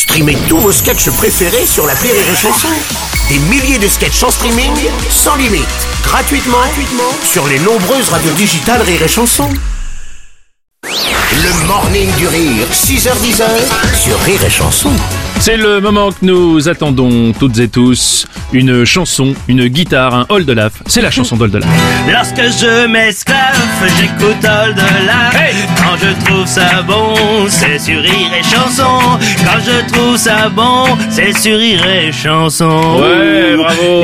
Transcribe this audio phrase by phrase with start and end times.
[0.00, 2.68] Streamez tous vos sketchs préférés sur la Rire et Chanson.
[3.28, 4.72] Des milliers de sketchs en streaming,
[5.10, 5.66] sans limite,
[6.02, 9.50] gratuitement, gratuitement sur les nombreuses radios digitales Rire et Chanson.
[10.84, 13.42] Le morning du rire, 6h10
[13.94, 14.90] sur Rire et Chanson.
[15.40, 18.26] C'est le moment que nous attendons toutes et tous.
[18.52, 20.82] Une chanson, une guitare, un Oldelaf.
[20.86, 21.66] C'est la chanson d'Oldelaf.
[22.12, 25.34] Lorsque je m'esclaffe, j'écoute Oldelaf.
[25.34, 27.14] Hey Quand je trouve ça bon,
[27.48, 29.18] c'est sur Rire et Chanson.
[29.42, 32.98] Quand je trouve ça bon, c'est sur Rire et Chanson.
[33.00, 34.02] Ouais, bravo.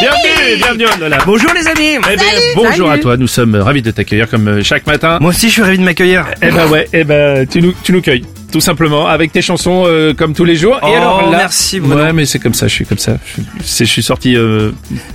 [0.00, 1.26] Bienvenue, bienvenue Oldelaf.
[1.26, 1.98] Bonjour les amis.
[2.10, 2.24] Eh bien,
[2.56, 5.18] bonjour à toi, nous sommes ravis de t'accueillir comme euh, chaque matin.
[5.20, 6.24] Moi aussi je suis ravi de m'accueillir.
[6.40, 8.24] Eh ben ouais, eh ben tu nous, tu nous cueilles.
[8.52, 10.78] Tout simplement, avec tes chansons euh, comme tous les jours.
[10.82, 11.96] Oh, Et alors là, merci, Bruno.
[11.96, 13.12] Ouais, mais c'est comme ça, je suis comme ça.
[13.24, 14.72] Je, suis- c'est- je suis sorti euh,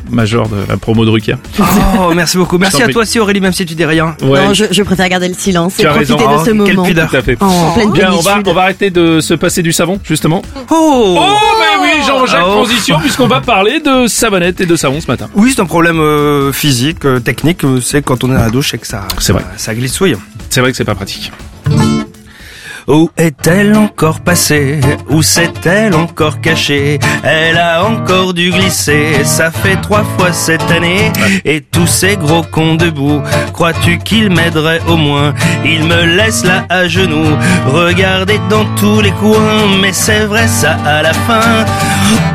[0.09, 1.38] major de la promo de Rukia.
[1.59, 2.58] Oh, merci beaucoup.
[2.58, 4.16] Merci à toi aussi Aurélie, même si tu dis rien.
[4.21, 6.27] Ouais, Non, je, je préfère garder le silence et Tu as profiter raison.
[6.30, 6.84] de Oh, ce quelle moment.
[6.88, 7.09] pudeur.
[7.09, 7.38] tout à fait.
[7.41, 10.41] En pleine Bien, on va, on va arrêter de se passer du savon, justement.
[10.72, 12.52] Oh, Oh, mais oui, Jean-Jacques, Oh.
[12.63, 15.27] transition, puisqu'on va parler de savonnette et de savon ce matin.
[15.36, 17.61] Oui, c'est un problème euh, physique, euh, technique.
[17.81, 19.42] C'est quand on est à la douche et que ça, C'est vrai.
[19.58, 20.16] ça, ça glissouille.
[20.49, 21.31] C'est vrai que c'est pas pratique.
[22.88, 24.80] Où est-elle encore passée?
[25.09, 27.00] Où s'est-elle encore cachée?
[27.23, 31.11] Elle a encore dû glisser, ça fait trois fois cette année.
[31.45, 33.22] Et tous ces gros cons debout,
[33.53, 35.33] crois-tu qu'ils m'aideraient au moins?
[35.64, 40.77] Ils me laissent là à genoux, regarder dans tous les coins, mais c'est vrai ça
[40.86, 41.66] à la fin.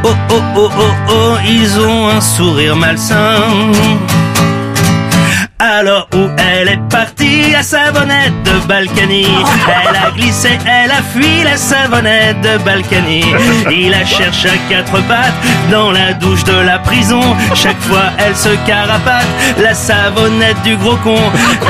[0.02, 3.40] Oh oh oh oh oh, ils ont un sourire malsain.
[5.62, 9.26] Alors où elle est partie, la savonnette de Balkany.
[9.90, 13.22] Elle a glissé, elle a fui la savonnette de Balkany.
[13.70, 15.34] Il la cherche à quatre pattes
[15.70, 17.20] dans la douche de la prison.
[17.54, 19.26] Chaque fois elle se carapate,
[19.58, 21.18] la savonnette du gros con.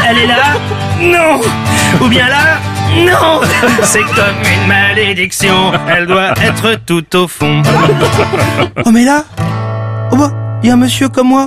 [0.09, 0.55] Elle est là?
[1.01, 1.41] Non.
[2.01, 2.61] Ou bien là?
[2.97, 3.41] Non.
[3.83, 7.63] C'est comme une malédiction, elle doit être tout au fond.
[8.85, 9.25] Oh mais là?
[10.13, 10.31] Oh bah,
[10.63, 11.45] il y a un monsieur comme moi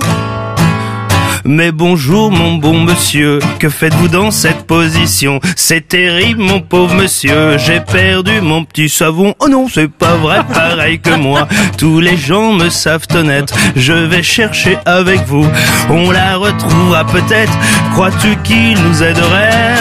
[1.44, 5.40] mais bonjour mon bon monsieur, que faites-vous dans cette position?
[5.56, 9.34] C'est terrible mon pauvre monsieur, j'ai perdu mon petit savon.
[9.40, 11.46] Oh non, c'est pas vrai, pareil que moi.
[11.78, 15.46] Tous les gens me savent honnête, je vais chercher avec vous.
[15.90, 17.52] On la retrouvera peut-être,
[17.92, 19.74] crois-tu qu'il nous aiderait?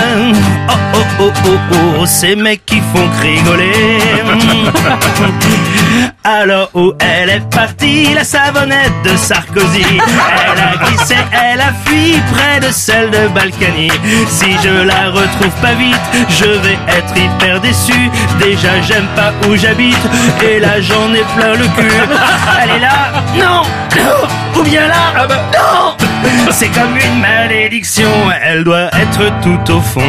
[1.25, 3.71] Oh oh oh oh ces mecs qui font rigoler.
[6.25, 9.85] Alors où elle est partie, la savonnette de Sarkozy.
[9.85, 13.89] Elle a glissé, elle a fui près de celle de Balkany.
[14.27, 15.95] Si je la retrouve pas vite,
[16.27, 18.11] je vais être hyper déçu.
[18.41, 19.95] Déjà j'aime pas où j'habite,
[20.45, 21.89] et là j'en ai plein le cul.
[22.63, 23.61] Elle est là Non
[23.95, 24.27] Non
[24.59, 25.95] Ou bien là Non.
[26.51, 28.09] C'est comme une malédiction,
[28.43, 30.01] elle doit être tout au fond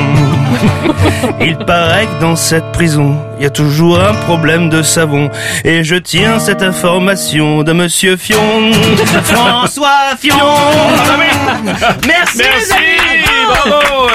[1.41, 5.31] il paraît que dans cette prison, il y a toujours un problème de savon.
[5.65, 8.71] Et je tiens cette information de Monsieur Fion.
[9.25, 10.37] François Fion
[12.07, 12.75] Merci, Merci,
[13.47, 14.09] bravo.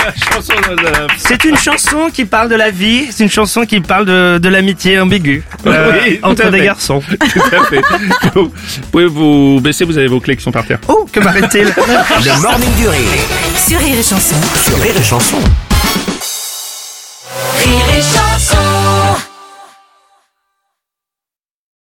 [1.17, 4.49] C'est une chanson qui parle de la vie, c'est une chanson qui parle de, de
[4.49, 6.65] l'amitié ambiguë euh, Oui, entre des fait.
[6.65, 7.01] garçons.
[7.19, 7.81] Tout à fait.
[8.35, 8.51] Vous
[8.91, 10.79] pouvez vous baisser, vous avez vos clés qui sont par terre.
[10.87, 11.65] Oh, que m'arrête-t-il?
[12.25, 12.99] Le morning du rire
[13.55, 14.35] Sur Rire et Chanson.
[14.65, 14.77] sur.
[14.81, 15.37] Rire et Chanson.